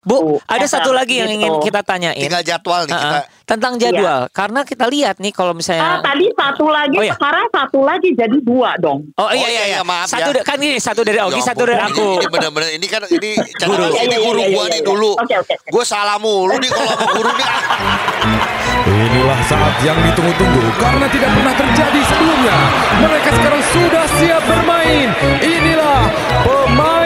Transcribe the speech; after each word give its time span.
Bu, 0.00 0.40
ada 0.42 0.64
Eser, 0.64 0.80
satu 0.80 0.90
lagi 0.90 1.12
yang 1.14 1.28
gitu. 1.28 1.36
ingin 1.36 1.52
kita 1.60 1.84
tanyain 1.84 2.16
Tinggal 2.16 2.40
jadwal 2.40 2.82
nih 2.82 2.90
Uh-uh. 2.90 3.04
kita. 3.04 3.18
tentang 3.44 3.72
jadwal. 3.76 4.20
Karena 4.30 4.60
kita 4.62 4.84
lihat 4.86 5.18
nih 5.18 5.28
kalau 5.28 5.52
Ah, 5.52 5.58
misalnya 5.58 6.00
tadi 6.00 6.24
satu 6.32 6.64
lagi, 6.66 6.96
Oh, 6.96 7.04
iya. 7.04 7.12
sekarang 7.12 7.46
satu 7.50 7.78
lagi 7.82 8.08
jadi 8.10 8.38
dua 8.40 8.80
dong. 8.80 9.04
Oh 9.14 9.28
iya 9.28 9.36
Oh, 9.36 9.36
iya 9.36 9.44
iya, 9.44 9.50
iya 9.50 9.64
iya, 9.70 9.80
maaf 9.82 10.08
satu 10.08 10.32
ya. 10.32 10.40
kan 10.40 10.56
ini 10.56 10.78
satu 10.78 11.00
dari 11.02 11.20
Ogi, 11.20 11.36
Ya 11.36 11.44
satu 11.44 11.62
ampun, 11.62 11.68
dari 11.68 11.82
aku. 11.84 12.06
Ini 12.16 12.26
benar-benar 12.28 12.70
ini 12.72 12.86
kan 12.86 13.02
ini 13.06 13.30
Guru. 13.68 13.84
ini 13.84 13.92
Iya, 13.92 14.02
iya, 14.06 14.18
guru 14.22 14.40
iya, 14.40 14.48
gua 14.48 14.62
iya, 14.62 14.70
nih 14.70 14.78
iya. 14.78 14.88
dulu. 14.88 15.10
Oke, 15.14 15.34
oke. 15.36 15.54
Gue 15.68 15.84
salah 15.84 16.16
mulu 16.16 16.54
nih 16.56 16.70
kalau 16.70 16.88
sama 16.90 17.06
guru 17.12 17.30
nih. 17.30 17.44
ah. 17.44 17.60
Inilah 18.90 19.40
saat 19.44 19.74
yang 19.82 19.98
ditunggu-tunggu 20.00 20.64
karena 20.74 21.06
tidak 21.06 21.30
pernah 21.30 21.54
terjadi 21.54 22.00
sebelumnya. 22.02 22.56
Mereka 22.98 23.28
sekarang 23.30 23.62
sudah 23.68 24.04
siap 24.16 24.42
bermain. 24.42 25.08
Inilah 25.38 26.00
pemain 26.40 26.99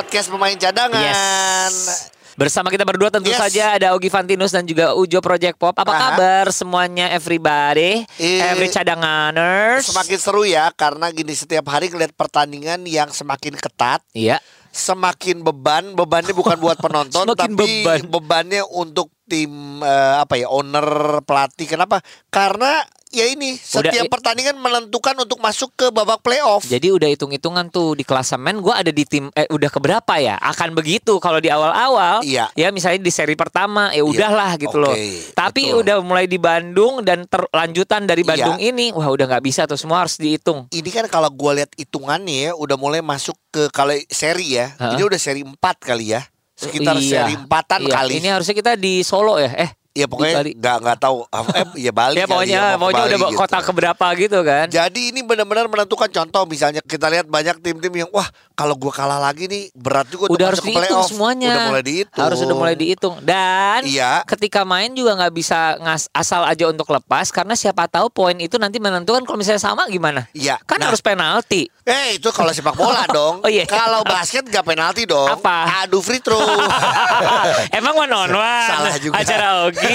podcast 0.00 0.32
pemain 0.32 0.56
cadangan. 0.56 0.96
Yes. 0.96 2.08
Bersama 2.32 2.72
kita 2.72 2.88
berdua 2.88 3.12
tentu 3.12 3.28
Yes. 3.28 3.36
saja 3.36 3.76
ada 3.76 3.92
Ogi 3.92 4.08
Fantinus 4.08 4.48
dan 4.48 4.64
juga 4.64 4.96
Ujo 4.96 5.20
Project 5.20 5.60
Pop. 5.60 5.76
Apa 5.76 5.84
Aha. 5.86 6.00
kabar 6.08 6.44
semuanya 6.48 7.12
everybody? 7.12 8.08
Eh, 8.16 8.40
Every 8.40 8.72
cadanganers. 8.72 9.84
Semakin 9.84 10.16
seru 10.16 10.48
ya 10.48 10.72
karena 10.72 11.12
gini 11.12 11.36
setiap 11.36 11.68
hari 11.68 11.92
ngeliat 11.92 12.16
pertandingan 12.16 12.80
yang 12.84 13.12
semakin 13.12 13.52
ketat, 13.52 14.00
Iya. 14.10 14.40
semakin 14.72 15.44
beban. 15.44 15.92
Bebannya 15.92 16.32
bukan 16.32 16.56
buat 16.56 16.80
penonton 16.86 17.28
tapi 17.28 17.52
beban. 17.52 18.08
bebannya 18.08 18.64
untuk 18.64 19.12
tim 19.28 19.52
eh, 19.78 20.14
apa 20.16 20.40
ya 20.40 20.48
owner 20.48 21.20
pelatih. 21.20 21.68
Kenapa? 21.68 22.00
Karena 22.26 22.80
ya 23.10 23.26
ini 23.26 23.54
setiap 23.54 23.92
i- 23.92 24.08
pertandingan 24.08 24.54
menentukan 24.54 25.18
untuk 25.18 25.38
masuk 25.38 25.74
ke 25.74 25.86
babak 25.88 26.18
playoff. 26.20 26.62
Jadi 26.62 26.88
udah 26.88 27.06
hitung-hitungan 27.06 27.66
tuh 27.68 27.92
di 27.92 28.02
klasemen 28.02 28.58
gue 28.58 28.70
ada 28.70 28.88
di 28.88 29.02
tim 29.02 29.28
eh 29.32 29.46
udah 29.46 29.66
keberapa 29.66 30.14
ya? 30.16 30.38
Akan 30.38 30.72
begitu 30.72 31.18
kalau 31.18 31.36
di 31.36 31.46
awal-awal. 31.46 32.22
Iya. 32.22 32.48
Ya 32.54 32.70
misalnya 32.70 33.00
di 33.00 33.10
seri 33.10 33.34
pertama 33.34 33.90
ya 33.90 34.00
udahlah 34.00 34.54
gitu 34.56 34.78
loh. 34.78 34.90
Oke, 34.90 35.32
Tapi 35.32 35.68
betul. 35.68 35.82
udah 35.82 35.96
mulai 36.00 36.24
di 36.24 36.38
Bandung 36.38 37.02
dan 37.02 37.26
terlanjutan 37.26 38.04
dari 38.04 38.22
Iya. 38.22 38.30
Bandung 38.30 38.58
ini 38.58 38.90
wah 38.90 39.06
udah 39.06 39.26
nggak 39.26 39.44
bisa 39.44 39.66
tuh 39.66 39.74
semua 39.74 40.00
harus 40.00 40.14
dihitung. 40.14 40.70
Ini 40.70 40.88
kan 40.88 41.06
kalau 41.06 41.28
gue 41.28 41.52
lihat 41.56 41.74
hitungannya 41.74 42.48
ya 42.48 42.52
udah 42.54 42.76
mulai 42.76 43.00
masuk 43.00 43.34
ke 43.50 43.66
kalau 43.70 43.92
seri 44.06 44.54
ya. 44.54 44.70
Ini 44.78 45.02
udah 45.02 45.18
seri 45.18 45.42
4 45.42 45.58
kali 45.76 46.14
ya. 46.14 46.22
Sekitar 46.54 46.92
Iya. 46.94 47.24
seri 47.24 47.32
empatan 47.34 47.80
Iya, 47.82 47.94
kali. 47.96 48.12
Ini 48.20 48.28
harusnya 48.30 48.52
kita 48.52 48.76
di 48.76 49.00
Solo 49.00 49.40
ya. 49.40 49.48
Eh 49.56 49.72
ya 49.90 50.06
pokoknya 50.06 50.54
nggak 50.54 50.76
nggak 50.86 50.98
tahu 51.02 51.26
eh 51.26 51.66
ya 51.90 51.92
Bali 51.92 52.16
ya 52.22 52.26
pokoknya 52.30 52.60
ya, 52.62 52.78
pokoknya 52.78 53.02
Bali 53.02 53.10
udah 53.10 53.20
gitu. 53.26 53.38
kota 53.38 53.58
keberapa 53.58 54.06
gitu 54.14 54.38
kan. 54.46 54.66
Jadi 54.70 55.00
ini 55.10 55.20
benar-benar 55.26 55.66
menentukan 55.66 56.08
contoh 56.10 56.42
misalnya 56.46 56.80
kita 56.82 57.10
lihat 57.10 57.26
banyak 57.26 57.58
tim-tim 57.58 58.06
yang 58.06 58.10
wah 58.14 58.26
kalau 58.60 58.76
gua 58.76 58.92
kalah 58.92 59.16
lagi 59.16 59.48
nih 59.48 59.72
berat 59.72 60.04
juga 60.06 60.28
udah 60.28 60.46
harus 60.46 60.60
dihitung 60.60 60.84
playoff. 60.84 61.08
semuanya. 61.08 61.48
Udah 61.50 61.64
mulai 61.66 61.82
dihitung. 61.82 62.20
Harus 62.20 62.38
udah 62.38 62.56
mulai 62.58 62.76
dihitung. 62.76 63.14
Dan 63.22 63.80
Iya. 63.82 64.20
ketika 64.26 64.62
main 64.62 64.92
juga 64.92 65.16
nggak 65.16 65.32
bisa 65.32 65.58
ngas 65.78 66.12
asal 66.12 66.44
aja 66.44 66.68
untuk 66.68 66.84
lepas 66.86 67.30
karena 67.30 67.54
siapa 67.54 67.88
tahu 67.88 68.06
poin 68.06 68.36
itu 68.36 68.54
nanti 68.54 68.76
menentukan 68.76 69.24
kalau 69.24 69.34
misalnya 69.34 69.58
sama 69.58 69.88
gimana. 69.88 70.28
Iya. 70.32 70.60
Kan 70.62 70.76
Nah. 70.76 70.88
harus 70.88 71.00
penalti. 71.00 71.72
Eh 71.82 72.14
itu 72.14 72.28
kalau 72.28 72.50
sepak 72.50 72.74
bola 72.74 73.08
dong. 73.16 73.40
Oh, 73.40 73.48
iya. 73.48 73.64
Kalau 73.64 74.04
basket 74.04 74.44
gak 74.44 74.62
penalti 74.62 75.02
dong. 75.02 75.24
Apa? 75.26 75.82
Adu 75.82 75.98
free 75.98 76.20
throw. 76.20 76.36
Emang 77.72 77.96
one 77.96 78.12
on 78.12 78.30
one 78.30 78.68
Salah 78.68 78.96
juga. 78.98 79.14
acara 79.16 79.46
Ogi. 79.64 79.94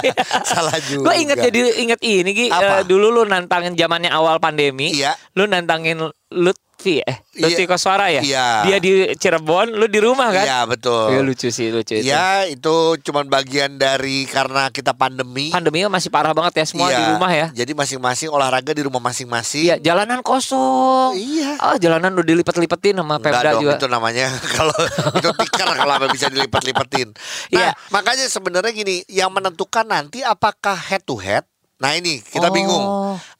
Salah 0.52 0.78
juga. 0.82 1.08
Gue 1.08 1.14
inget 1.18 1.38
jadi 1.40 1.58
inget 1.78 2.00
ini 2.00 2.30
Gi. 2.30 2.46
Apa? 2.48 2.74
Eh, 2.74 2.84
dulu 2.84 3.08
lu 3.10 3.22
nantangin 3.24 3.72
zamannya 3.72 4.10
awal 4.10 4.36
pandemi. 4.36 4.92
Iya. 4.92 5.16
Lu 5.32 5.46
nantangin 5.46 6.12
Lutfi 6.82 6.98
eh 6.98 7.16
Lutfi 7.38 7.62
Iya. 7.62 7.70
Koswara 7.70 8.06
ya. 8.10 8.20
Iya. 8.20 8.46
Dia 8.66 8.76
di 8.76 8.90
Cirebon, 9.14 9.70
lu 9.72 9.86
di 9.86 9.96
rumah 9.96 10.28
kan? 10.28 10.42
Iya 10.42 10.58
betul. 10.66 11.14
Iya, 11.14 11.20
lucu 11.22 11.48
sih 11.48 11.70
lucu 11.70 11.94
itu. 11.94 12.04
Ya 12.04 12.42
itu 12.44 12.74
cuman 13.00 13.24
bagian 13.26 13.78
dari 13.78 14.26
karena 14.26 14.66
kita 14.68 14.90
pandemi. 14.92 15.48
Pandemi 15.48 15.86
masih 15.86 16.10
parah 16.10 16.34
banget 16.34 16.58
ya 16.58 16.64
semua 16.66 16.90
Iya. 16.90 16.98
di 16.98 17.04
rumah 17.08 17.30
ya. 17.30 17.46
Jadi 17.54 17.72
masing-masing 17.72 18.28
olahraga 18.28 18.74
di 18.74 18.82
rumah 18.82 18.98
masing-masing. 19.00 19.64
Iya, 19.64 19.76
jalanan 19.78 20.20
kosong. 20.20 21.14
Iya. 21.14 21.56
Oh, 21.62 21.78
jalanan 21.78 22.12
udah 22.12 22.26
dilipat-lipatin 22.26 22.98
sama 22.98 23.16
Enggak 23.16 23.30
Pemda 23.32 23.50
dong 23.52 23.62
juga. 23.62 23.72
itu 23.78 23.86
namanya 23.86 24.26
kalau 24.58 24.76
itu 25.14 25.28
tikar 25.38 25.68
kalau 25.72 25.92
apa 25.94 26.06
bisa 26.10 26.26
dilipat-lipatin. 26.28 27.14
Nah, 27.48 27.54
Iya. 27.54 27.70
makanya 27.88 28.26
sebenarnya 28.26 28.74
gini, 28.74 29.06
yang 29.06 29.30
menentukan 29.30 29.86
nanti 29.86 30.20
apakah 30.20 30.74
head 30.74 31.06
to 31.06 31.14
head. 31.14 31.46
Nah, 31.78 31.94
ini 31.94 32.18
kita 32.20 32.46
Oh. 32.46 32.52
bingung. 32.52 32.84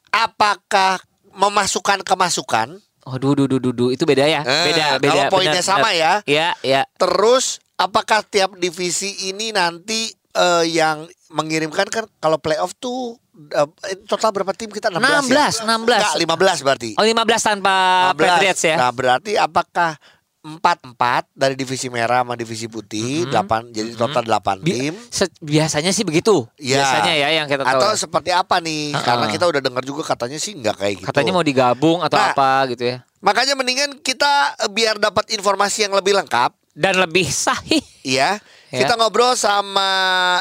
Apakah 0.08 1.02
memasukkan 1.32 2.00
kemasukan? 2.02 2.78
Oh, 3.02 3.18
du, 3.18 3.34
du, 3.34 3.50
du, 3.50 3.58
du, 3.58 3.70
du. 3.74 3.86
itu 3.90 4.06
beda 4.06 4.30
ya? 4.30 4.46
Eh, 4.46 4.70
beda, 4.70 4.86
beda. 5.02 5.10
kalau 5.10 5.24
poinnya 5.34 5.58
benar, 5.58 5.66
sama 5.66 5.90
benar. 5.90 5.98
ya. 5.98 6.12
Iya, 6.22 6.48
iya. 6.62 6.82
Terus 6.94 7.58
apakah 7.74 8.22
tiap 8.22 8.54
divisi 8.62 9.26
ini 9.26 9.50
nanti 9.50 10.06
eh, 10.38 10.64
yang 10.70 11.10
mengirimkan 11.34 11.90
kan 11.90 12.06
kalau 12.22 12.38
playoff 12.38 12.78
tuh 12.78 13.18
eh, 13.50 13.68
total 14.06 14.30
berapa 14.30 14.54
tim 14.54 14.70
kita 14.70 14.86
16 14.86 15.02
ya? 15.34 15.50
16, 15.50 15.66
16. 15.66 15.82
Enggak, 15.82 16.14
15 16.62 16.66
berarti. 16.66 16.90
Oh, 16.94 17.02
15 17.02 17.42
tanpa 17.42 17.74
15. 18.14 18.22
Patriots 18.22 18.62
ya? 18.62 18.76
Nah, 18.78 18.92
berarti 18.94 19.32
apakah 19.34 19.98
empat 20.42 20.82
empat 20.82 21.30
dari 21.30 21.54
divisi 21.54 21.86
merah 21.86 22.20
sama 22.20 22.34
divisi 22.34 22.66
putih, 22.66 23.24
delapan 23.24 23.70
jadi 23.70 23.94
total 23.94 24.22
delapan 24.22 24.58
Bi- 24.58 24.74
tim. 24.74 24.94
se- 25.06 25.30
biasanya 25.38 25.88
sih 25.88 26.02
begitu. 26.02 26.50
Ya. 26.56 26.82
Biasanya 26.82 27.12
ya 27.14 27.28
yang 27.32 27.46
kita 27.46 27.62
tahu. 27.62 27.78
Atau 27.78 27.90
seperti 27.96 28.30
apa 28.30 28.58
nih? 28.58 28.90
Ha-ha. 28.90 29.06
Karena 29.06 29.26
kita 29.28 29.44
udah 29.46 29.60
dengar 29.60 29.82
juga 29.82 30.02
katanya 30.04 30.36
sih 30.36 30.52
nggak 30.52 30.76
kayak 30.76 30.94
gitu. 30.98 31.06
Katanya 31.06 31.30
mau 31.30 31.42
digabung 31.42 32.02
atau 32.02 32.16
Nah. 32.16 32.34
apa 32.34 32.50
gitu 32.68 32.82
ya. 32.84 33.06
Makanya 33.18 33.54
mendingan 33.54 33.90
kita 33.96 34.32
eh, 34.58 34.66
biar 34.66 34.98
dapat 34.98 35.30
informasi 35.30 35.86
yang 35.86 35.94
lebih 35.94 36.10
lengkap, 36.12 36.50
Dan 36.74 36.98
lebih 36.98 37.28
sahih. 37.28 37.78
ya. 38.02 38.42
Ya. 38.68 38.78
Kita 38.80 38.96
ngobrol 38.96 39.36
sama 39.36 39.86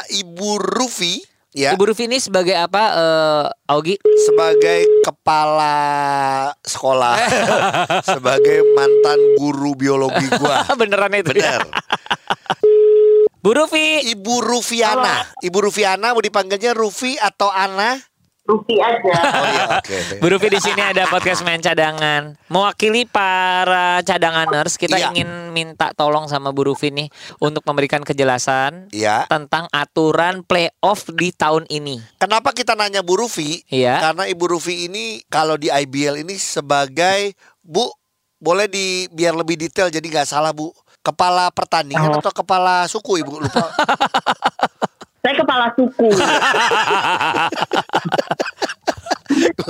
Ibu 0.08 0.56
Rufi, 0.58 1.22
ya, 1.52 1.76
Ibu 1.76 1.92
Rufi 1.92 2.08
ini 2.08 2.18
sebagai 2.18 2.56
apa 2.56 2.82
eh 2.92 3.44
Augi? 3.72 3.96
sebagai 4.28 4.84
kepala 5.04 5.76
sekolah, 6.64 7.16
sebagai 8.12 8.64
mantan 8.76 9.18
guru 9.38 9.76
biologi 9.76 10.26
gua. 10.40 10.64
Beneran 10.80 11.12
itu 11.16 11.32
ya? 11.36 11.60
Bener. 11.60 11.62
Bu 13.42 13.50
Rufi. 13.58 14.06
Ibu 14.14 14.38
Rufiana. 14.38 15.26
Ibu 15.42 15.58
Rufiana 15.66 16.14
mau 16.14 16.22
dipanggilnya 16.22 16.78
Rufi 16.78 17.18
atau 17.18 17.50
Ana? 17.50 17.98
Rupi 18.42 18.74
aja. 18.76 19.14
Oh 19.14 19.46
iya. 19.46 19.66
Bu 20.20 20.26
Rufi 20.26 20.50
di 20.50 20.58
sini 20.58 20.82
ada 20.82 21.06
podcast 21.06 21.40
main 21.40 21.62
cadangan. 21.62 22.34
Mewakili 22.50 23.06
para 23.06 24.02
cadanganers, 24.02 24.74
kita 24.74 24.98
Iya. 24.98 25.14
ingin 25.14 25.30
minta 25.50 25.94
tolong 25.94 26.26
sama 26.26 26.50
Bu 26.50 26.66
Rufi 26.66 26.90
nih 26.90 27.06
untuk 27.38 27.62
memberikan 27.62 28.02
kejelasan 28.02 28.90
Iya. 28.90 29.30
tentang 29.30 29.70
aturan 29.70 30.42
playoff 30.42 31.06
di 31.08 31.30
tahun 31.30 31.70
ini. 31.70 32.02
Kenapa 32.18 32.50
kita 32.50 32.74
nanya 32.74 32.98
Bu 33.00 33.14
Rufi? 33.16 33.62
Iya. 33.68 34.02
Karena 34.02 34.26
Ibu 34.26 34.44
Rufi 34.50 34.90
ini 34.90 35.22
kalau 35.28 35.54
di 35.54 35.70
IBL 35.70 36.20
ini 36.20 36.34
sebagai 36.34 37.38
Bu 37.62 37.94
boleh 38.36 38.66
di 38.66 39.06
biar 39.08 39.38
lebih 39.38 39.54
detail 39.56 39.86
jadi 39.86 40.02
nggak 40.02 40.26
salah 40.26 40.50
Bu. 40.50 40.74
Kepala 40.98 41.50
pertandingan 41.50 42.10
Oh. 42.10 42.18
atau 42.18 42.30
kepala 42.32 42.86
suku 42.86 43.18
Ibu 43.18 43.38
lupa. 43.38 43.66
Saya 45.22 45.34
kepala 45.38 45.70
suku. 45.78 46.10
Ibu, 49.32 49.68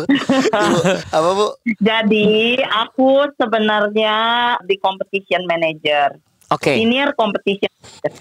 apa 1.16 1.28
Bu? 1.36 1.46
Jadi 1.78 2.56
aku 2.64 3.28
sebenarnya 3.36 4.16
di 4.64 4.80
competition 4.80 5.44
manager. 5.44 6.16
Oke. 6.52 6.76
Senior 6.76 7.16
competition. 7.16 7.72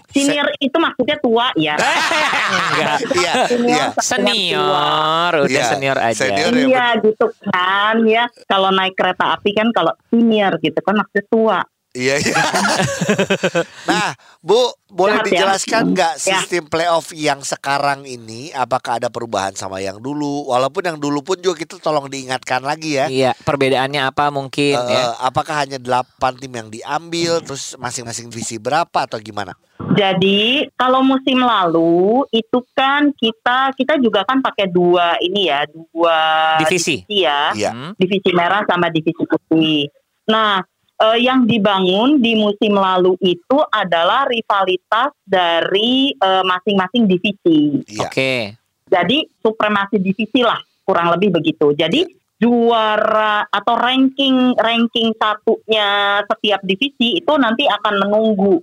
Senior 0.07 0.47
itu 0.59 0.75
maksudnya 0.75 1.19
tua 1.19 1.51
ya. 1.59 1.75
Enggak. 2.71 2.97
Iya, 3.11 3.33
iya. 3.59 3.85
Senior, 3.99 5.31
udah 5.43 5.51
Iya, 5.51 5.63
senior 5.67 5.97
aja. 5.99 6.15
senior. 6.15 6.51
ya, 6.51 6.67
Iya 6.67 6.85
gitu 7.03 7.25
kan 7.43 7.95
ya. 8.07 8.23
Kalau 8.47 8.71
naik 8.71 8.95
kereta 8.95 9.35
api 9.35 9.51
kan 9.51 9.71
kalau 9.75 9.91
senior 10.07 10.55
gitu 10.63 10.79
kan 10.79 10.95
maksudnya 10.95 11.25
tua. 11.27 11.59
Iya, 11.91 12.15
iya. 12.17 12.35
nah, 13.83 14.09
Bu, 14.39 14.55
boleh 14.87 15.19
Jahat 15.19 15.25
ya. 15.25 15.31
dijelaskan 15.33 15.83
nggak 15.91 16.13
Ya. 16.15 16.39
sistem 16.39 16.63
playoff 16.65 17.11
yang 17.11 17.39
sekarang 17.41 18.03
ini 18.05 18.47
apakah 18.51 18.95
ada 18.95 19.07
perubahan 19.07 19.51
sama 19.53 19.77
yang 19.77 19.97
dulu? 19.97 20.47
Walaupun 20.47 20.83
yang 20.85 20.95
dulu 20.95 21.19
pun 21.21 21.35
juga 21.37 21.57
kita 21.57 21.75
tolong 21.77 22.07
diingatkan 22.07 22.61
lagi 22.61 22.95
ya. 22.95 23.05
Iya, 23.05 23.31
perbedaannya 23.37 24.01
apa 24.03 24.29
mungkin 24.29 24.79
Eh, 24.79 24.87
ya? 24.89 25.19
apakah 25.19 25.51
hanya 25.59 25.77
8 25.77 26.07
tim 26.37 26.53
yang 26.53 26.69
diambil 26.69 27.43
terus 27.43 27.75
masing-masing 27.75 28.27
divisi 28.27 28.55
berapa 28.55 29.03
atau 29.03 29.19
gimana? 29.19 29.51
Jadi 29.91 30.71
kalau 30.73 31.01
musim 31.01 31.37
lalu 31.37 32.23
itu 32.31 32.63
kan 32.71 33.11
kita 33.11 33.75
kita 33.75 33.99
juga 33.99 34.23
kan 34.23 34.39
pakai 34.39 34.65
dua 34.65 35.19
ini 35.19 35.51
ya 35.51 35.67
dua 35.67 36.55
Divisi. 36.57 37.03
ya. 37.05 37.51
Iya. 37.51 37.71
Hmm? 37.73 37.91
divisi 37.93 38.31
merah 38.31 38.63
sama 38.63 38.87
divisi 38.87 39.19
putih. 39.19 39.91
Nah, 40.23 40.63
eh, 41.01 41.17
yang 41.25 41.49
dibangun 41.49 42.21
di 42.21 42.37
musim 42.37 42.77
lalu 42.77 43.17
itu 43.25 43.57
adalah 43.73 44.29
rivalitas 44.29 45.11
dari 45.25 46.13
eh, 46.13 46.43
masing-masing 46.45 47.09
divisi. 47.09 47.81
Iya. 47.89 48.05
Oke. 48.05 48.33
Jadi 48.91 49.23
supremasi 49.41 49.97
divisi 49.97 50.43
lah 50.43 50.59
kurang 50.85 51.09
lebih 51.15 51.31
begitu. 51.33 51.71
Jadi 51.73 52.03
juara 52.41 53.45
atau 53.47 53.77
ranking 53.77 54.57
ranking 54.57 55.13
satunya 55.13 56.19
setiap 56.25 56.59
divisi 56.65 57.21
itu 57.21 57.33
nanti 57.37 57.69
akan 57.69 58.01
menunggu 58.01 58.57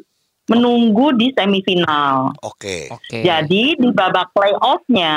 menunggu 0.48 1.12
di 1.14 1.28
semifinal. 1.36 2.32
Oke. 2.40 2.88
Oke. 2.88 3.20
Jadi 3.20 3.76
di 3.76 3.88
babak 3.92 4.32
playoffnya 4.32 5.16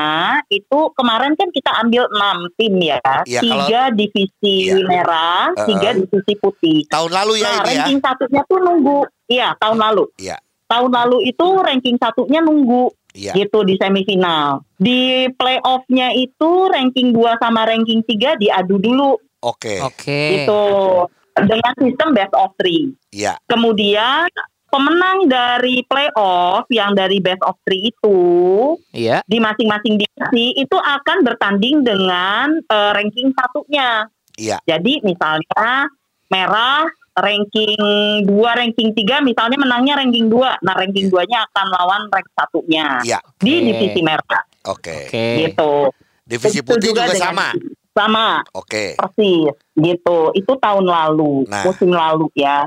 itu 0.51 0.79
kemarin 0.93 1.33
kan 1.39 1.47
kita 1.49 1.71
ambil 1.81 2.05
6 2.11 2.51
tim 2.59 2.73
ya, 2.77 2.99
Iya, 3.23 3.39
tiga 3.39 3.81
divisi 3.95 4.67
Iya. 4.67 4.83
merah, 4.85 5.55
tiga 5.63 5.95
divisi 5.95 6.33
putih. 6.35 6.79
Tahun 6.91 7.11
lalu 7.11 7.39
ya 7.39 7.47
nah, 7.47 7.55
ini 7.55 7.63
ya. 7.63 7.67
ranking 7.79 7.99
satunya 8.03 8.41
tuh 8.45 8.59
nunggu, 8.59 8.99
iya 9.31 9.47
tahun 9.55 9.79
lalu. 9.79 10.03
Iya. 10.19 10.37
Tahun 10.67 10.91
lalu 10.91 11.17
itu 11.27 11.47
ranking 11.63 11.97
satunya 11.99 12.39
nunggu 12.43 12.91
Iya. 13.11 13.35
gitu 13.35 13.63
di 13.67 13.75
semifinal. 13.75 14.63
Di 14.79 15.27
playoffnya 15.35 16.15
itu 16.15 16.67
ranking 16.71 17.11
2 17.15 17.39
sama 17.39 17.67
ranking 17.67 18.03
3 18.03 18.35
diadu 18.39 18.79
dulu 18.79 19.15
Oke. 19.43 19.79
Oke. 19.83 20.43
gitu 20.43 20.63
dengan 21.31 21.73
sistem 21.79 22.11
best 22.11 22.35
of 22.35 22.51
three. 22.59 22.91
Iya. 23.11 23.35
Kemudian 23.47 24.27
pemenang 24.71 25.27
dari 25.27 25.83
playoff 25.83 26.63
yang 26.71 26.95
dari 26.95 27.19
best 27.19 27.43
of 27.43 27.59
three 27.61 27.91
itu 27.91 28.17
Iya. 28.95 29.19
di 29.27 29.37
masing-masing 29.37 29.99
divisi 29.99 30.55
itu 30.55 30.73
akan 30.73 31.21
bertanding 31.21 31.83
dengan 31.83 32.55
eh, 32.57 32.91
ranking 32.95 33.35
satunya. 33.35 34.07
Iya. 34.39 34.57
Jadi 34.63 35.03
misalnya 35.03 35.91
merah 36.31 36.87
ranking 37.11 37.75
2, 38.23 38.31
ranking 38.55 38.95
3 38.95 39.19
misalnya 39.19 39.59
menangnya 39.59 39.99
ranking 39.99 40.31
2. 40.31 40.63
Nah, 40.63 40.73
ranking 40.73 41.11
2-nya 41.11 41.43
akan 41.45 41.67
lawan 41.69 42.01
rank 42.07 42.27
satunya 42.31 43.03
Iya. 43.03 43.19
di 43.37 43.53
Oke. 43.53 43.65
divisi 43.67 43.99
merah 43.99 44.41
Oke. 44.65 45.11
Oke. 45.11 45.25
gitu. 45.43 45.91
Divisi 46.23 46.63
Itu 46.63 46.71
putih 46.71 46.95
juga, 46.95 47.11
dengan- 47.11 47.19
sama. 47.19 47.47
Sama, 47.91 48.27
Oke. 48.55 48.95
persis 48.95 49.51
gitu. 49.75 50.31
Itu 50.31 50.55
tahun 50.55 50.87
lalu, 50.87 51.43
Nah. 51.51 51.67
musim 51.67 51.91
lalu 51.91 52.31
ya. 52.31 52.63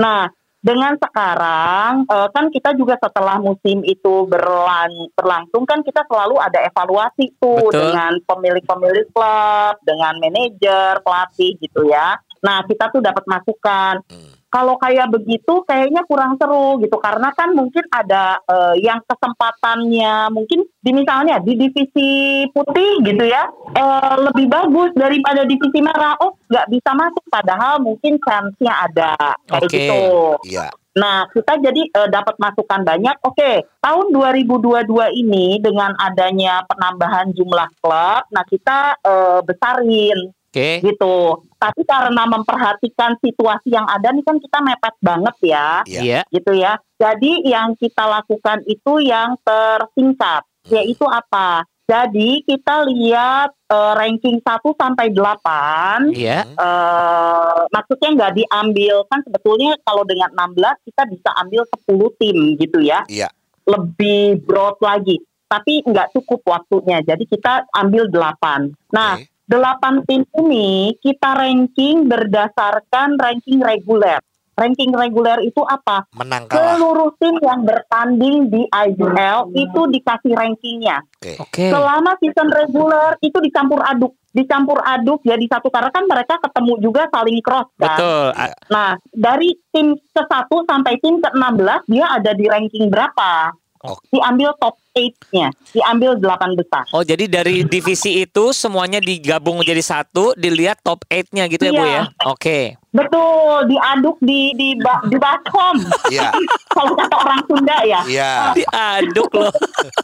Nah, 0.00 0.32
dengan 0.66 0.98
sekarang 0.98 2.10
eh, 2.10 2.28
kan 2.34 2.50
kita 2.50 2.74
juga 2.74 2.98
setelah 2.98 3.38
musim 3.38 3.86
itu 3.86 4.26
berlan- 4.26 5.14
berlangsung 5.14 5.62
kan 5.62 5.86
kita 5.86 6.02
selalu 6.10 6.42
ada 6.42 6.66
evaluasi 6.66 7.30
tuh 7.38 7.70
Betul. 7.70 7.78
dengan 7.86 8.12
pemilik-pemilik 8.26 9.08
klub, 9.14 9.74
dengan 9.86 10.18
manajer, 10.18 10.98
pelatih 11.06 11.54
gitu 11.62 11.86
ya. 11.86 12.18
Nah, 12.42 12.66
kita 12.66 12.90
tuh 12.90 12.98
dapat 13.00 13.22
masukan. 13.30 14.02
Hmm. 14.10 14.35
Kalau 14.46 14.78
kayak 14.78 15.10
begitu 15.10 15.66
kayaknya 15.66 16.06
kurang 16.06 16.38
seru 16.38 16.78
gitu 16.80 16.96
karena 17.02 17.34
kan 17.34 17.52
mungkin 17.52 17.84
ada 17.90 18.40
eh, 18.46 18.74
yang 18.80 19.02
kesempatannya 19.04 20.30
mungkin 20.32 20.64
di 20.80 20.90
misalnya 20.94 21.42
di 21.42 21.58
divisi 21.58 22.44
putih 22.54 23.02
gitu 23.02 23.24
ya 23.26 23.50
eh, 23.74 24.16
lebih 24.22 24.46
bagus 24.46 24.90
daripada 24.94 25.42
divisi 25.44 25.82
merah. 25.82 26.14
Oh, 26.22 26.38
nggak 26.46 26.70
bisa 26.70 26.90
masuk 26.94 27.24
padahal 27.28 27.82
mungkin 27.82 28.16
chance-nya 28.22 28.72
ada 28.86 29.12
kayak 29.50 29.66
Oke. 29.66 29.76
gitu. 29.76 30.02
Iya. 30.46 30.68
Nah, 30.96 31.28
kita 31.28 31.60
jadi 31.60 31.82
eh, 31.92 32.08
dapat 32.08 32.40
masukan 32.40 32.80
banyak. 32.80 33.16
Oke, 33.20 33.68
tahun 33.84 34.06
2022 34.16 34.88
ini 35.12 35.60
dengan 35.60 35.92
adanya 36.00 36.64
penambahan 36.64 37.36
jumlah 37.36 37.68
klub, 37.84 38.24
nah 38.32 38.44
kita 38.48 38.96
eh, 39.04 39.40
besarin 39.44 40.32
Oke. 40.32 40.80
gitu. 40.80 41.44
Tapi 41.66 41.82
karena 41.82 42.22
memperhatikan 42.24 43.18
situasi 43.18 43.68
yang 43.70 43.86
ada 43.86 44.10
nih 44.10 44.22
kan 44.22 44.38
kita 44.38 44.58
mepet 44.60 44.94
banget 45.02 45.36
ya, 45.42 45.68
Iya. 45.82 46.00
Iya. 46.02 46.20
gitu 46.30 46.52
ya. 46.54 46.72
Jadi 46.96 47.32
yang 47.44 47.74
kita 47.74 48.06
lakukan 48.06 48.62
itu 48.64 48.92
yang 49.02 49.34
tersingkat, 49.42 50.42
yaitu 50.68 51.04
apa? 51.04 51.62
Jadi 51.86 52.42
kita 52.42 52.82
lihat 52.82 53.54
eh, 53.66 53.92
ranking 53.94 54.42
1 54.42 54.74
sampai 54.74 55.14
8 55.14 56.10
Iya. 56.10 56.42
Hmm. 56.42 56.54
eh 56.58 57.58
maksudnya 57.70 58.10
nggak 58.14 58.32
diambil 58.36 59.06
kan 59.06 59.22
sebetulnya 59.22 59.74
kalau 59.82 60.02
dengan 60.02 60.30
16 60.34 60.82
kita 60.82 61.02
bisa 61.06 61.30
ambil 61.38 61.62
10 61.62 62.10
tim 62.18 62.36
gitu 62.58 62.78
ya 62.78 63.06
Iya. 63.06 63.30
lebih 63.66 64.42
broad 64.42 64.78
lagi 64.78 65.18
tapi 65.46 65.82
nggak 65.82 66.10
cukup 66.10 66.42
waktunya 66.42 67.02
jadi 67.02 67.22
kita 67.22 67.70
ambil 67.72 68.10
8 68.10 68.74
nah 68.90 69.14
Oke. 69.14 69.30
8 69.46 70.06
tim 70.06 70.22
ini 70.42 70.94
kita 70.98 71.38
ranking 71.38 72.10
berdasarkan 72.10 73.14
ranking 73.18 73.62
reguler 73.62 74.18
ranking 74.56 74.88
reguler 74.96 75.36
itu 75.44 75.60
apa 75.68 76.08
Menang 76.16 76.48
kalah. 76.48 76.80
seluruh 76.80 77.12
tim 77.20 77.36
yang 77.44 77.60
bertanding 77.62 78.48
di 78.48 78.64
IBL 78.64 79.52
itu 79.52 79.80
dikasih 79.92 80.32
rankingnya 80.32 81.04
Oke. 81.20 81.32
Oke. 81.38 81.64
selama 81.68 82.16
season 82.18 82.48
reguler 82.48 83.20
itu 83.20 83.36
dicampur 83.44 83.84
aduk 83.84 84.16
dicampur 84.32 84.80
aduk 84.84 85.20
jadi 85.24 85.44
satu 85.48 85.68
karena 85.68 85.92
kan 85.92 86.04
mereka 86.08 86.40
ketemu 86.40 86.72
juga 86.80 87.08
saling 87.08 87.40
cross 87.40 87.68
kan 87.76 87.96
Betul. 87.96 88.26
Iya. 88.32 88.54
Nah 88.72 88.90
dari 89.12 89.48
tim 89.72 89.96
ke 89.96 90.22
1 90.24 90.48
sampai 90.68 90.94
tim 91.04 91.20
ke 91.20 91.28
16 91.32 91.92
dia 91.92 92.04
ada 92.08 92.32
di 92.32 92.44
ranking 92.48 92.88
berapa 92.88 93.52
Oke. 93.82 94.06
diambil 94.10 94.50
top 94.56 94.76
8-nya 94.92 95.48
diambil 95.70 96.16
8 96.16 96.54
besar 96.54 96.84
Oh, 96.90 97.00
jadi 97.00 97.24
dari 97.26 97.62
divisi 97.62 98.18
itu 98.18 98.50
semuanya 98.50 98.96
digabung 98.98 99.60
jadi 99.60 99.78
satu, 99.78 100.32
dilihat 100.34 100.80
top 100.80 101.04
8-nya 101.04 101.44
gitu 101.46 101.62
ya, 101.62 101.72
Bu 101.72 101.76
Iya. 101.78 101.92
ya? 101.92 102.02
Oke. 102.26 102.60
betul 102.88 103.68
diaduk 103.68 104.16
di 104.18 104.56
di 104.56 104.72
ba- 104.76 105.04
di 105.04 105.16
baskom 105.16 105.76
Iya. 106.08 106.32
kalau 106.70 106.96
kata 106.96 107.16
orang 107.18 107.40
Sunda 107.44 107.76
ya 107.82 108.00
Iya. 108.02 108.32
Diaduk 108.54 109.30
loh. 109.30 109.52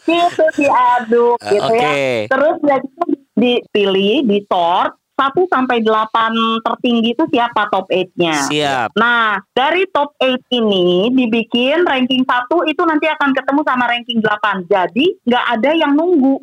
gitu 0.04 0.44
diaduk 0.54 1.38
gitu 1.40 1.72
ya 1.72 1.88
Oke. 1.88 2.04
Terus 2.28 2.56
itu 2.60 3.02
dipilih, 3.32 4.22
di 4.22 4.38
sort 4.44 4.92
1 5.30 5.46
sampai 5.46 5.78
8 5.86 6.66
tertinggi 6.66 7.14
itu 7.14 7.24
siapa 7.30 7.70
top 7.70 7.86
8-nya. 7.86 8.36
Siap. 8.50 8.88
Nah, 8.98 9.38
dari 9.54 9.86
top 9.94 10.18
8 10.18 10.50
ini 10.50 11.14
dibikin 11.14 11.86
ranking 11.86 12.26
1 12.26 12.50
itu 12.66 12.82
nanti 12.82 13.06
akan 13.06 13.30
ketemu 13.30 13.60
sama 13.62 13.84
ranking 13.86 14.18
8. 14.18 14.66
Jadi 14.66 15.06
nggak 15.22 15.44
ada 15.58 15.70
yang 15.78 15.94
nunggu. 15.94 16.42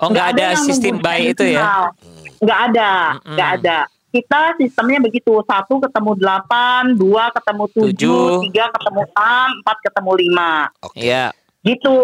Oh, 0.00 0.08
nggak 0.08 0.38
ada 0.38 0.42
yang 0.54 0.62
sistem 0.62 1.02
buy 1.02 1.34
itu 1.34 1.44
ya? 1.44 1.92
Hmm. 1.92 2.24
Nggak 2.40 2.60
ada, 2.72 2.92
Mm-mm. 3.20 3.34
nggak 3.36 3.50
ada. 3.60 3.78
Kita 4.10 4.40
sistemnya 4.58 4.98
begitu, 4.98 5.38
satu 5.46 5.78
ketemu 5.78 6.18
8, 6.18 6.98
dua 6.98 7.30
ketemu 7.30 7.64
7, 7.70 7.94
Tujuh. 7.94 8.42
tiga 8.48 8.64
ketemu 8.74 9.02
6, 9.06 9.60
empat 9.62 9.76
ketemu 9.86 10.12
5. 10.18 10.88
Oke. 10.88 10.98
Iya. 10.98 11.24
Gitu. 11.62 11.98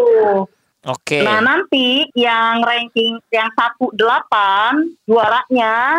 Oke. 0.87 1.19
Nah 1.26 1.43
nanti 1.43 2.06
yang 2.14 2.62
ranking 2.62 3.19
yang 3.34 3.50
1 3.50 3.90
8 3.99 5.11
juaranya 5.11 5.99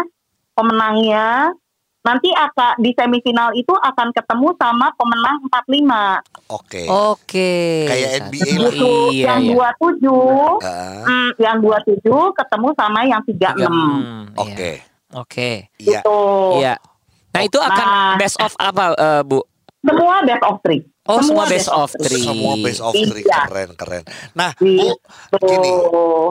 pemenangnya 0.57 1.53
nanti 1.99 2.31
akan 2.31 2.79
di 2.79 2.95
semifinal 2.95 3.51
itu 3.51 3.69
akan 3.69 4.09
ketemu 4.09 4.55
sama 4.55 4.95
pemenang 4.95 5.43
45 5.43 6.23
Oke. 6.49 6.81
Oke. 6.87 7.51
Kayak 7.83 8.09
Satu. 8.09 8.23
NBA 8.23 8.47
lah. 8.55 8.71
gitu. 8.71 8.91
Iya, 9.11 9.25
yang 9.27 9.41
iya. 9.43 9.69
27 9.75 10.63
Ah, 10.63 11.03
hmm, 11.03 11.29
yang 11.37 11.57
27 11.59 11.99
ketemu 12.33 12.67
sama 12.73 12.99
yang 13.03 13.21
36 13.21 13.35
Tiga. 13.35 13.67
Hmm, 13.67 14.23
iya. 14.23 14.39
Oke. 14.39 14.71
Oke. 15.13 15.49
Iya. 15.75 15.99
gitu. 15.99 16.19
Iya. 16.57 16.75
Nah, 17.27 17.41
itu 17.43 17.59
akan 17.59 17.85
Nah. 17.85 18.15
best 18.15 18.39
of 18.39 18.55
apa, 18.57 18.83
eh, 18.95 19.21
Bu? 19.21 19.43
Semua 19.87 20.15
best 20.21 20.43
of 20.43 20.57
three. 20.59 20.81
Oh, 21.07 21.23
semua 21.23 21.47
best 21.47 21.71
of 21.71 21.87
three. 21.95 22.19
Semua 22.19 22.53
base 22.59 22.83
of 22.83 22.91
three 22.91 23.23
Iya. 23.23 23.47
keren 23.47 23.71
keren. 23.73 24.03
Nah, 24.35 24.51
Bu, 24.53 24.67
Gitu. 24.67 25.47
gini. 25.47 25.71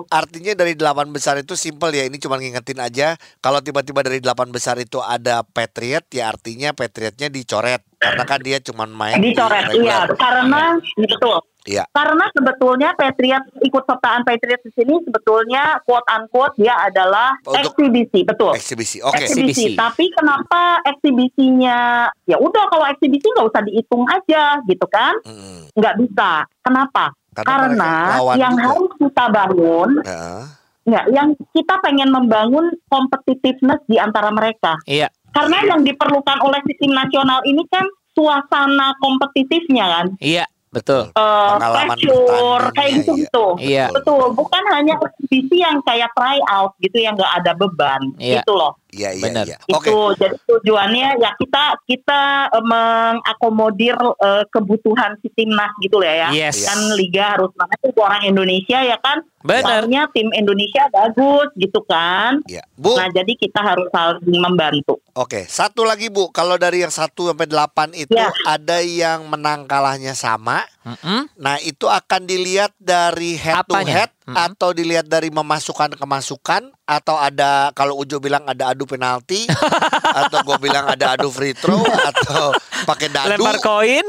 artinya 0.06 0.52
dari 0.52 0.76
delapan 0.76 1.08
besar 1.08 1.40
itu 1.40 1.56
simple 1.56 1.88
ya. 1.90 2.04
Ini 2.04 2.20
cuma 2.20 2.36
ngingetin 2.36 2.76
aja. 2.78 3.08
Kalau 3.40 3.64
tiba-tiba 3.64 4.04
dari 4.04 4.20
delapan 4.20 4.52
besar 4.52 4.76
itu 4.76 5.00
ada 5.00 5.40
Patriot, 5.42 6.04
ya 6.12 6.28
artinya 6.28 6.76
Patriotnya 6.76 7.32
dicoret 7.32 7.80
karena 7.96 8.25
kan 8.28 8.40
dia 8.44 8.60
cuma 8.60 8.84
main 8.84 9.16
di 9.16 9.32
Dicoret, 9.32 9.64
regular. 9.66 10.12
iya. 10.12 10.14
Karena 10.14 10.62
betul. 10.94 11.40
Iya. 11.66 11.85
Karena 11.90 12.30
sebetulnya 12.30 12.94
Patriot 12.94 13.44
ikut 13.61 13.82
sertaan 13.82 14.23
Patriot 14.23 14.62
di 14.62 14.70
sini 14.73 14.94
sebetulnya 15.02 15.82
quote 15.82 16.06
unquote 16.06 16.54
dia 16.56 16.78
adalah 16.78 17.35
Untuk- 17.42 17.75
eksibisi, 17.75 18.23
betul. 18.23 18.54
Eksibisi. 18.54 19.02
Oke. 19.02 19.26
Eksibisi. 19.26 19.75
Eksibisi. 19.75 19.78
Tapi 19.78 20.04
kenapa 20.14 20.80
eksibisinya 20.87 22.06
ya 22.25 22.37
udah 22.38 22.64
kalau 22.70 22.87
eksibisi 22.87 23.26
nggak 23.26 23.49
usah 23.50 23.62
dihitung 23.66 24.06
aja 24.06 24.62
gitu 24.64 24.87
kan? 24.87 25.14
Mm-mm. 25.26 25.68
Nggak 25.75 25.94
bisa. 26.00 26.30
Kenapa? 26.62 27.04
Karena 27.37 27.44
Karena 27.44 27.92
yang 28.40 28.54
juga. 28.56 28.64
harus 28.64 28.92
kita 28.96 29.25
bangun, 29.28 29.90
Nah, 30.00 30.42
nggak, 30.88 31.04
yang 31.12 31.28
kita 31.52 31.75
pengen 31.85 32.08
membangun 32.08 32.73
competitiveness 32.88 33.85
di 33.85 34.00
antara 34.00 34.32
mereka. 34.32 34.80
Iya. 34.88 35.12
Karena 35.37 35.61
yang 35.68 35.85
diperlukan 35.85 36.40
oleh 36.40 36.64
si 36.64 36.73
tim 36.80 36.96
nasional 36.96 37.44
ini 37.44 37.61
kan 37.68 37.85
suasana 38.16 38.96
kompetitifnya 39.04 39.85
kan. 39.85 40.06
Iya, 40.16 40.49
betul. 40.76 41.02
eh 41.16 41.50
Pengalaman 41.56 41.97
pressure 41.97 42.64
kayak 42.76 42.90
gitu 43.00 43.12
iya. 43.16 43.21
gitu. 43.25 43.47
Iya. 43.56 43.87
Betul, 43.97 44.25
bukan 44.37 44.62
hanya 44.76 44.95
eksibisi 45.00 45.64
yang 45.64 45.80
kayak 45.88 46.12
try 46.12 46.37
out 46.52 46.76
gitu 46.85 47.00
yang 47.00 47.16
nggak 47.16 47.33
ada 47.40 47.52
beban 47.56 48.12
Iya. 48.21 48.45
gitu 48.45 48.52
loh. 48.52 48.76
Iya 48.88 49.11
iya 49.12 49.25
Benar. 49.25 49.45
iya. 49.45 49.59
Oke. 49.69 49.90
Itu 49.90 49.99
jadi 50.16 50.37
tujuannya 50.47 51.09
ya 51.19 51.31
kita 51.35 51.64
kita 51.85 52.21
eh, 52.49 52.64
mengakomodir 52.64 53.95
eh, 53.99 54.45
kebutuhan 54.49 55.19
si 55.21 55.28
timnas 55.33 55.71
gitu 55.78 55.99
lah 55.99 56.28
ya. 56.28 56.28
Yes. 56.33 56.64
Kan 56.64 56.95
liga 56.95 57.35
harus 57.35 57.50
banget 57.52 57.78
tuh 57.85 57.99
orang 57.99 58.23
Indonesia 58.25 58.78
ya 58.81 58.97
kan. 58.99 59.21
Benar. 59.40 59.87
Soalnya 59.87 60.11
tim 60.11 60.26
Indonesia 60.33 60.87
bagus 60.88 61.49
gitu 61.55 61.78
kan. 61.85 62.43
Iya. 62.45 62.66
Bu, 62.75 62.95
Nah 62.95 63.07
jadi 63.09 63.33
kita 63.33 63.61
harus 63.61 63.87
saling 63.90 64.38
membantu. 64.38 64.99
oke. 65.12 65.47
Satu 65.47 65.83
lagi 65.83 66.09
Bu, 66.09 66.31
kalau 66.31 66.55
dari 66.57 66.83
yang 66.83 66.90
1 66.90 66.99
sampai 67.12 67.47
8 67.47 67.95
itu 67.95 68.12
Ya. 68.12 68.31
ada 68.45 68.81
yang 68.81 69.26
menang 69.26 69.64
kalahnya 69.64 70.12
sama. 70.12 70.64
Mm-mm. 70.83 71.26
Nah, 71.37 71.59
itu 71.61 71.85
akan 71.85 72.25
dilihat 72.25 72.71
dari 72.76 73.35
head 73.35 73.59
to 73.61 73.75
Apanya? 73.75 73.93
head 73.93 74.11
Mm-mm. 74.26 74.35
atau 74.35 74.75
dilihat 74.75 75.06
dari 75.06 75.30
memasukkan 75.30 75.95
kemasukan 75.95 76.75
atau 76.83 77.14
ada 77.14 77.71
kalau 77.78 77.95
Ujo 77.95 78.18
bilang 78.18 78.42
ada 78.42 78.75
adu 78.75 78.83
penalti 78.83 79.47
atau 80.26 80.42
gue 80.42 80.59
bilang 80.66 80.83
ada 80.83 81.14
adu 81.14 81.30
free 81.30 81.54
throw 81.54 81.78
atau 81.87 82.50
pakai 82.90 83.06
dadu 83.06 83.38
Lempar 83.38 83.62
koin. 83.62 84.02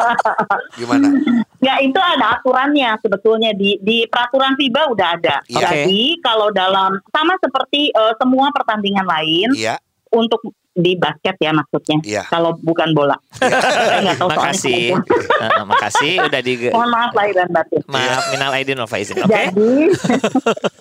gimana? 0.80 1.12
Ya 1.60 1.76
itu 1.84 2.00
ada 2.00 2.40
aturannya 2.40 2.96
sebetulnya 3.04 3.52
di 3.52 3.76
di 3.84 4.08
peraturan 4.08 4.56
FIBA 4.56 4.82
udah 4.96 5.08
ada. 5.20 5.36
Iya. 5.52 5.68
Jadi 5.84 6.16
kalau 6.24 6.48
dalam 6.48 6.96
sama 7.12 7.36
seperti 7.36 7.92
eh, 7.92 8.14
semua 8.16 8.48
pertandingan 8.56 9.04
lain 9.04 9.52
Iya, 9.52 9.76
untuk 10.16 10.40
di 10.76 10.92
basket 10.92 11.40
ya 11.40 11.56
maksudnya. 11.56 11.98
Iya. 12.04 12.22
Kalau 12.28 12.52
bukan 12.60 12.92
bola. 12.92 13.16
Saya 13.40 14.04
nggak 14.04 14.16
tahu. 14.20 14.28
Makasih. 14.28 14.92
Heeh, 15.40 15.64
makasih 15.64 16.12
udah 16.28 16.40
di 16.44 16.52
Mohon 16.68 16.90
maaf 16.92 17.12
lahir 17.16 17.34
dan 17.40 17.48
batin. 17.48 17.80
Maaf 17.88 18.22
minal 18.28 18.52
aidin 18.52 18.76
wal 18.76 18.90
faizin. 18.90 19.16
Oke. 19.24 19.32
Jadi, 19.32 19.72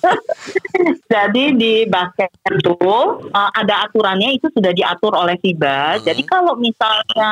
jadi 1.16 1.44
di 1.56 1.74
basket 1.88 2.28
itu 2.52 2.76
uh, 3.32 3.52
ada 3.56 3.88
aturannya 3.88 4.36
itu 4.36 4.52
sudah 4.52 4.76
diatur 4.76 5.16
oleh 5.16 5.40
FIBA. 5.40 6.00
Hmm. 6.00 6.04
Jadi 6.04 6.22
kalau 6.28 6.60
misalnya 6.60 7.32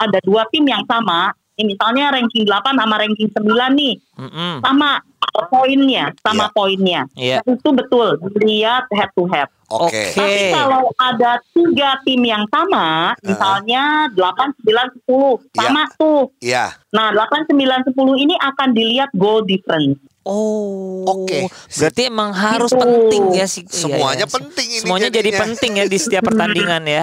ada 0.00 0.18
dua 0.24 0.48
tim 0.48 0.64
yang 0.64 0.88
sama, 0.88 1.36
ini 1.54 1.72
misalnya 1.72 2.10
ranking 2.10 2.42
8 2.42 2.74
sama 2.74 2.94
ranking 2.96 3.30
9 3.30 3.46
nih, 3.72 3.94
Mm-mm. 4.16 4.54
sama 4.60 4.98
poinnya, 5.44 6.14
sama 6.20 6.46
Iya. 6.46 6.52
poinnya. 6.52 7.00
Iya. 7.14 7.38
Itu 7.42 7.70
betul 7.70 8.06
dilihat 8.32 8.86
head 8.90 9.10
to 9.12 9.26
head. 9.26 9.48
oke. 9.66 9.90
Oke. 9.90 10.14
Tapi 10.14 10.42
kalau 10.52 10.82
ada 10.94 11.32
tiga 11.50 11.98
tim 12.02 12.22
yang 12.22 12.46
sama, 12.46 13.10
misalnya 13.20 14.06
8, 14.14 14.54
9, 14.62 14.86
10, 15.02 15.42
sama 15.50 15.82
tuh. 15.94 16.30
Iya. 16.38 16.78
Nah, 16.90 17.10
8, 17.10 17.42
9, 17.44 17.82
10 17.82 18.14
ini 18.16 18.34
akan 18.36 18.68
dilihat 18.70 19.10
goal 19.12 19.42
difference. 19.42 19.98
Oh. 20.22 21.02
Oke. 21.06 21.50
Berarti 21.72 22.02
emang 22.06 22.30
harus 22.30 22.70
Gitu. 22.70 22.80
penting 22.80 23.24
ya 23.34 23.44
sih. 23.44 23.62
iya, 23.62 23.74
Semuanya 23.74 24.24
iya. 24.24 24.32
penting 24.32 24.68
ini 24.70 24.80
Semuanya 24.80 25.08
jadi 25.08 25.20
jadinya. 25.28 25.40
penting 25.44 25.72
ya 25.74 25.84
di 25.84 25.98
setiap 25.98 26.22
pertandingan 26.24 26.82
ya. 26.84 27.02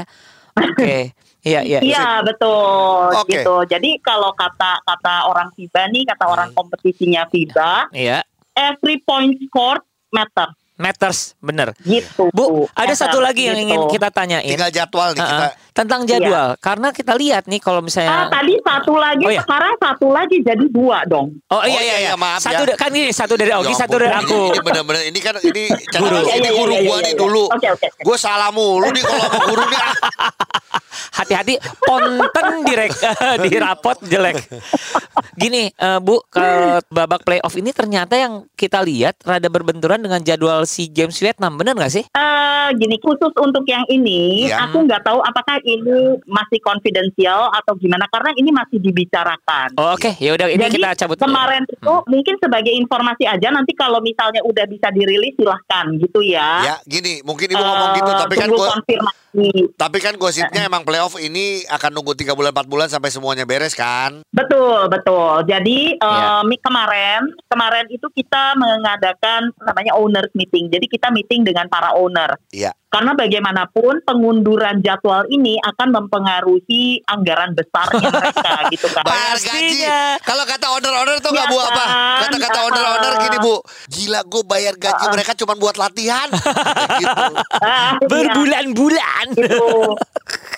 Oke. 0.72 1.12
Iya, 1.42 1.62
iya. 1.62 1.80
Iya 1.82 2.08
betul 2.22 3.10
Oke. 3.18 3.34
gitu. 3.34 3.66
Jadi 3.66 3.98
kalau 4.00 4.30
kata 4.32 4.78
kata 4.82 5.26
orang 5.26 5.50
FIBA 5.52 5.90
nih, 5.90 6.04
kata 6.06 6.24
Hmm. 6.24 6.34
orang 6.34 6.50
kompetisinya 6.54 7.26
FIBA, 7.26 7.90
Iya. 7.90 8.22
every 8.54 9.02
point 9.02 9.34
scored 9.42 9.82
matter 10.10 10.54
Matters, 10.76 11.38
bener. 11.38 11.78
gitu. 11.82 12.34
Bu, 12.34 12.66
ada 12.74 12.90
Matter, 12.90 12.98
satu 12.98 13.22
lagi 13.22 13.46
yang 13.46 13.54
gitu. 13.54 13.66
ingin 13.70 13.82
kita 13.88 14.10
tanyain. 14.10 14.42
Tinggal 14.42 14.74
jadwal 14.74 15.14
nih 15.14 15.22
Uh-uh. 15.22 15.30
kita. 15.30 15.48
Tentang 15.72 16.04
jadwal. 16.04 16.60
Karena 16.60 16.92
kita 16.92 17.16
lihat 17.16 17.48
nih 17.48 17.58
kalau 17.58 17.80
Ah, 17.80 17.86
misalnya 17.86 18.28
tadi 18.28 18.60
satu 18.60 18.94
lagi, 18.94 19.24
Oh, 19.24 19.32
iya. 19.32 19.40
sekarang 19.40 19.74
satu 19.80 20.08
lagi 20.10 20.38
jadi 20.40 20.66
dua 20.68 21.08
dong. 21.08 21.32
Oh 21.48 21.64
iya 21.64 21.72
Oh, 21.72 21.72
iya 21.72 21.80
iya, 21.82 21.82
iya. 21.82 21.98
iya, 22.04 22.14
maaf 22.14 22.40
satu 22.40 22.64
ya. 22.64 22.76
kan 22.76 22.92
ini 22.92 23.08
satu 23.10 23.34
dari 23.34 23.52
Ogi, 23.52 23.72
Ya 23.72 23.80
satu 23.80 23.96
dari 23.96 24.12
aku. 24.12 24.52
Ini 24.52 24.60
bener-bener 24.60 25.04
ini 25.08 25.20
kan 25.20 25.36
ini 25.40 25.64
Guru. 25.96 26.18
ini 26.20 26.28
Iya, 26.28 26.36
iya, 26.38 26.52
guru 26.54 26.74
iya, 26.74 26.82
gua 26.84 26.92
iya, 26.94 27.02
nih 27.02 27.14
iya. 27.14 27.20
dulu. 27.20 27.44
Oke, 27.48 27.68
oke. 27.72 27.88
Gue 27.98 28.18
salah 28.18 28.52
mulu 28.52 28.88
nih 28.90 29.00
kalau 29.02 29.24
sama 29.24 29.40
guru 29.46 29.64
nih. 29.66 29.80
ah. 29.80 29.96
Hati-hati 31.14 31.56
ponten 31.80 32.48
direk 32.64 32.92
di 33.44 33.56
rapot 33.56 33.96
jelek. 34.04 34.44
Gini, 35.34 35.70
eh, 35.70 36.00
Bu, 36.00 36.20
ke 36.26 36.44
babak 36.86 37.24
playoff 37.24 37.56
ini 37.56 37.72
ternyata 37.72 38.16
yang 38.16 38.44
kita 38.54 38.82
lihat 38.82 39.16
rada 39.22 39.48
berbenturan 39.48 39.98
dengan 39.98 40.20
jadwal 40.20 40.64
si 40.66 40.88
James 40.88 41.16
Vietnam, 41.16 41.56
bener 41.56 41.74
nggak 41.74 41.94
sih? 41.94 42.04
Eh, 42.06 42.68
gini 42.76 42.98
khusus 42.98 43.32
untuk 43.38 43.64
yang 43.66 43.84
ini, 43.88 44.48
Iya. 44.48 44.68
aku 44.68 44.84
nggak 44.84 45.02
tahu 45.02 45.20
apakah 45.22 45.61
ini 45.64 45.98
masih 46.26 46.60
confidential 46.60 47.50
atau 47.52 47.74
gimana 47.76 48.06
karena 48.08 48.32
ini 48.36 48.50
masih 48.50 48.78
dibicarakan. 48.78 49.76
Oh, 49.76 49.94
Oke, 49.94 50.14
ya 50.18 50.34
udah 50.34 50.48
ini 50.48 50.62
Jadi 50.62 50.78
kita 50.78 50.92
cabut. 50.98 51.18
dulu. 51.18 51.26
kemarin 51.28 51.64
itu 51.66 51.94
mungkin 52.08 52.36
sebagai 52.40 52.74
informasi 52.74 53.24
aja 53.26 53.48
nanti 53.50 53.72
kalau 53.74 54.00
misalnya 54.00 54.42
udah 54.44 54.66
bisa 54.66 54.88
dirilis 54.90 55.34
silahkan 55.36 55.86
gitu 55.98 56.20
ya. 56.22 56.52
Ya, 56.64 56.76
gini, 56.84 57.22
mungkin 57.22 57.48
ibu 57.50 57.60
ngomong 57.60 57.90
gitu, 57.96 58.12
Eh, 58.12 58.18
tapi 58.18 58.34
kan 58.36 58.48
tunggu 58.50 58.68
tapi 59.74 59.98
kan 59.98 60.16
gosipnya 60.16 60.64
emang 60.64 60.82
playoff 60.82 61.16
ini 61.16 61.42
akan 61.66 61.92
nunggu 61.92 62.14
tiga 62.14 62.32
bulan 62.32 62.52
4 62.52 62.66
bulan 62.66 62.88
sampai 62.88 63.08
semuanya 63.08 63.44
beres 63.44 63.72
kan? 63.72 64.22
Betul, 64.30 64.88
betul. 64.88 65.44
Jadi 65.44 65.94
eh, 65.94 66.04
Iya. 66.04 66.44
mi- 66.44 66.58
kemarin 66.58 67.22
kemarin 67.46 67.88
itu 67.88 68.08
kita 68.10 68.54
mengadakan 68.56 69.50
namanya 69.58 69.94
owners 69.94 70.32
meeting. 70.34 70.68
Jadi 70.68 70.86
kita 70.88 71.10
meeting 71.10 71.42
dengan 71.42 71.66
para 71.66 71.92
owner. 71.94 72.36
Iya. 72.50 72.76
Karena 72.88 73.16
bagaimanapun 73.16 74.04
pengunduran 74.04 74.84
jadwal 74.84 75.24
ini 75.26 75.56
akan 75.58 75.96
mempengaruhi 75.96 77.00
anggaran 77.06 77.56
besarnya 77.56 78.04
mereka 78.04 78.52
gitu 78.76 78.88
kan. 78.90 79.04
Bayar 79.04 79.38
gaji. 79.38 79.80
Kalau 80.20 80.44
kata 80.44 80.66
owner-owner 80.70 81.16
tuh 81.18 81.32
nggak 81.32 81.48
Iya 81.48 81.54
bu 81.54 81.58
apa? 81.62 81.72
kan? 81.78 81.90
Kata-kata 82.28 82.52
Ah. 82.54 82.66
owner-owner 82.68 83.14
gini 83.22 83.38
bu, 83.40 83.56
gila 83.88 84.20
gue 84.22 84.44
bayar 84.44 84.76
gaji 84.76 85.06
mereka 85.08 85.32
cuma 85.34 85.56
buat 85.56 85.80
latihan. 85.80 86.28
gitu. 87.02 87.26
Ah, 87.58 87.96
iya. 87.96 88.34
Berbulan-bulan. 89.30 89.38
gitu. 89.38 89.70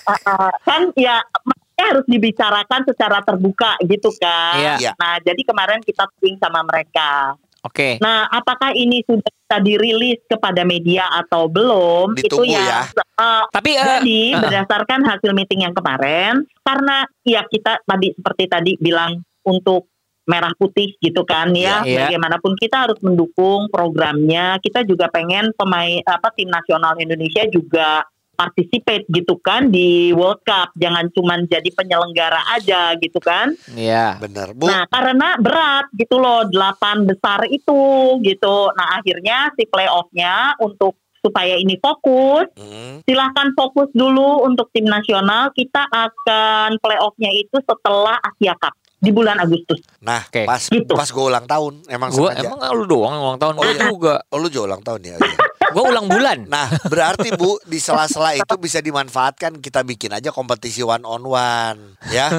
Ah. 0.04 0.52
kan 0.68 0.92
ya 0.96 1.16
makanya 1.44 1.84
harus 1.96 2.06
dibicarakan 2.06 2.80
secara 2.84 3.18
terbuka 3.20 3.76
gitu 3.84 4.12
kan. 4.16 4.56
Iya. 4.60 4.74
Iya. 4.80 4.92
Nah, 4.96 5.16
jadi 5.20 5.40
kemarin 5.42 5.80
kita 5.80 6.04
meeting 6.16 6.36
sama 6.38 6.60
mereka. 6.64 7.34
Oke. 7.64 7.96
Nah, 8.04 8.28
apakah 8.28 8.76
ini 8.76 9.00
sudah 9.08 9.24
bisa 9.24 9.56
dirilis 9.64 10.20
kepada 10.28 10.68
media 10.68 11.08
atau 11.08 11.48
belum? 11.48 12.12
Ditunggu 12.12 12.44
itu 12.44 12.60
ya. 12.60 12.84
eh, 12.92 13.44
Tapi 13.48 13.70
eh, 13.72 13.80
jadi 13.80 14.20
eh, 14.36 14.40
berdasarkan 14.44 15.00
hasil 15.00 15.32
meeting 15.32 15.64
yang 15.64 15.72
kemarin, 15.72 16.44
karena 16.60 17.08
ya 17.24 17.40
kita 17.48 17.80
tadi 17.88 18.12
seperti 18.12 18.44
tadi 18.52 18.72
bilang 18.76 19.24
untuk 19.48 19.88
merah 20.24 20.52
putih 20.56 20.92
gitu 21.00 21.24
kan 21.24 21.52
ya, 21.56 21.80
Iya, 21.80 21.88
iya. 21.88 21.98
bagaimanapun 22.08 22.52
kita 22.60 22.84
harus 22.84 23.00
mendukung 23.00 23.72
programnya. 23.72 24.60
Kita 24.60 24.84
juga 24.84 25.08
pengen 25.08 25.52
pemain 25.56 26.04
apa 26.04 26.32
tim 26.36 26.52
nasional 26.52 27.00
Indonesia 27.00 27.48
juga 27.48 28.04
participate 28.34 29.06
gitu 29.08 29.38
kan 29.38 29.66
di 29.66 30.10
World 30.10 30.42
Cup. 30.42 30.74
Jangan 30.74 31.08
cuma 31.10 31.38
jadi 31.40 31.70
penyelenggara 31.70 32.42
aja 32.52 32.92
gitu 32.96 33.18
kan. 33.18 33.54
Iya. 33.70 34.18
Bener 34.18 34.52
bu. 34.52 34.66
Nah, 34.66 34.84
karena 34.86 35.38
berat 35.38 35.86
gitu 35.94 36.18
loh, 36.18 36.44
delapan 36.44 37.02
besar 37.02 37.46
itu 37.46 37.80
gitu. 38.20 38.68
Nah, 38.70 38.98
akhirnya 38.98 39.54
si 39.54 39.64
playoffnya 39.64 40.34
untuk 40.58 40.94
supaya 41.16 41.56
ini 41.56 41.78
fokus, 41.78 42.52
Hmm. 42.52 43.00
silahkan 43.00 43.48
fokus 43.54 43.88
dulu 43.90 44.44
untuk 44.44 44.68
tim 44.70 44.84
nasional. 44.84 45.48
Kita 45.50 45.88
akan 45.88 46.76
playoffnya 46.78 47.32
itu 47.32 47.56
setelah 47.58 48.20
Asia 48.20 48.52
Cup 48.54 48.76
di 48.98 49.08
bulan 49.08 49.36
Agustus. 49.36 49.84
Nah 50.00 50.20
Oke. 50.22 50.44
pas 50.44 50.60
Gitu. 50.62 50.88
pas 50.90 51.04
gue 51.04 51.24
ulang 51.26 51.44
tahun 51.44 51.84
emang 51.86 52.08
Gua 52.08 52.32
sengaja. 52.32 52.48
emang 52.50 52.60
lu 52.72 52.84
doang 52.86 53.12
ulang 53.14 53.36
tahun 53.36 53.54
Oh, 53.54 53.60
gua 53.60 53.68
iya. 53.70 53.84
juga. 53.86 54.14
Oh 54.26 54.36
lu 54.36 54.48
juga 54.48 54.64
ulang 54.66 54.80
tahun 54.80 55.00
ya. 55.02 55.16
Gua 55.74 55.90
ulang 55.90 56.06
bulan. 56.06 56.46
Nah 56.54 56.70
berarti 56.84 57.34
bu 57.34 57.58
di 57.64 57.76
sela-sela 57.76 58.30
itu 58.32 58.54
bisa 58.56 58.78
dimanfaatkan 58.78 59.58
kita 59.58 59.82
bikin 59.82 60.12
aja 60.12 60.30
kompetisi 60.30 60.80
one 60.80 61.02
on 61.02 61.22
one 61.24 61.98
ya. 62.08 62.30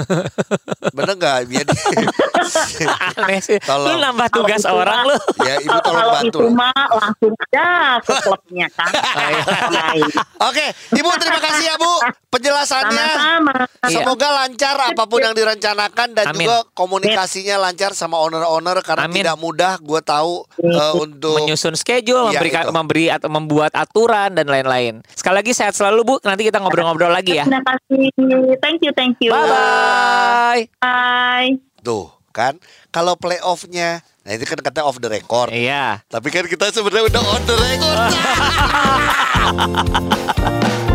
Bener 0.89 1.13
nggak? 1.13 1.37
Biar 1.45 1.65
di- 1.65 2.07
Aneh 2.87 3.39
sih. 3.39 3.57
Lu 3.57 3.67
Tolong. 3.67 3.99
nambah 3.99 4.27
tugas 4.31 4.61
Kalau 4.61 4.71
itu 4.73 4.81
orang 4.81 4.99
lu. 5.03 5.15
ya 5.41 5.55
ibu 5.59 5.77
tolong 5.77 5.97
Kalau 5.97 6.13
bantu. 6.13 6.27
itu 6.29 6.39
lah. 6.39 6.53
mah 6.55 6.83
langsung 6.95 7.33
aja 7.35 7.67
ke 7.99 8.13
klubnya 8.21 8.67
kan. 8.71 8.89
Oke, 10.47 10.65
Ibu 10.91 11.09
terima 11.17 11.39
kasih 11.41 11.63
ya 11.65 11.75
Bu 11.75 11.91
penjelasannya. 12.29 13.07
Sama-sama. 13.09 13.53
Iya. 13.85 13.95
Semoga 13.95 14.27
lancar 14.35 14.75
apa 14.77 15.03
pun 15.05 15.19
yang 15.19 15.33
direncanakan 15.33 16.07
dan 16.13 16.25
Amin. 16.29 16.39
juga 16.41 16.57
komunikasinya 16.73 17.55
lancar 17.61 17.91
sama 17.91 18.19
owner-owner 18.19 18.79
karena 18.81 19.07
Amin. 19.07 19.17
tidak 19.17 19.35
mudah 19.35 19.73
gue 19.77 20.01
tahu 20.01 20.43
eh, 20.59 20.93
untuk 20.95 21.37
menyusun 21.41 21.75
schedule, 21.75 22.29
Iya, 22.29 22.37
memberikan 22.37 22.63
itu. 22.65 22.73
memberi 22.73 23.05
atau 23.09 23.24
membuat 23.27 23.73
aturan 23.73 24.33
dan 24.33 24.47
lain-lain. 24.47 25.01
Sekali 25.11 25.41
lagi 25.41 25.51
sehat 25.51 25.73
selalu 25.73 26.01
Bu. 26.03 26.15
Nanti 26.21 26.45
kita 26.45 26.61
ngobrol-ngobrol 26.61 27.11
lagi 27.11 27.37
ya. 27.37 27.45
Terima 27.45 27.61
kasih. 27.65 28.09
Thank 28.61 28.79
you, 28.85 28.91
thank 28.93 29.17
you. 29.21 29.29
Bye 29.29 29.45
bye. 29.47 30.61
Bye. 30.79 31.51
tuh 31.79 32.09
kan 32.33 32.57
kalau 32.89 33.13
playoffnya 33.15 34.01
nah 34.25 34.33
itu 34.33 34.43
kan 34.43 34.57
katanya 34.57 34.89
off 34.89 34.97
the 34.97 35.05
record 35.05 35.53
Iya. 35.53 36.01
tapi 36.09 36.33
kan 36.33 36.49
kita 36.49 36.73
sebenarnya 36.73 37.13
udah 37.13 37.21
on 37.21 37.41
the 37.45 37.55
record 37.55 38.09